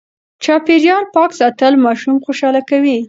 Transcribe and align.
چاپېريال 0.43 1.03
پاک 1.15 1.31
ساتل 1.39 1.73
ماشوم 1.85 2.15
خوشاله 2.25 2.61
کوي. 2.69 2.97